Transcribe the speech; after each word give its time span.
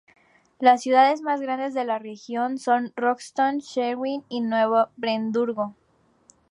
Las 0.57 0.81
ciudades 0.81 1.21
más 1.21 1.41
grandes 1.41 1.75
de 1.75 1.85
la 1.85 1.99
región 1.99 2.57
son 2.57 2.91
Rostock, 2.95 3.59
Schwerin 3.59 4.23
y 4.29 4.41
Nuevo 4.41 4.87
Brandeburgo. 4.97 5.75